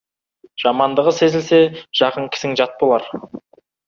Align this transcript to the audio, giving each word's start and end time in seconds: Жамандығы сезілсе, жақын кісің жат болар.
Жамандығы 0.61 1.11
сезілсе, 1.17 1.59
жақын 1.99 2.25
кісің 2.37 2.57
жат 2.63 2.73
болар. 2.81 3.07